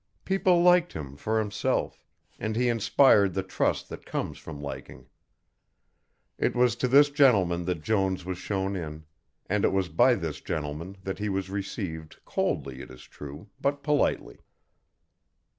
[0.25, 2.07] People liked him for himself,
[2.39, 5.05] and he inspired the trust that comes from liking.
[6.39, 9.05] It was to this gentleman that Jones was shown in,
[9.45, 13.83] and it was by this gentleman that he was received coldly, it is true, but
[13.83, 14.39] politely.